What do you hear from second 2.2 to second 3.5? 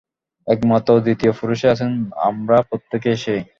আমরা প্রত্যেকেই সেই।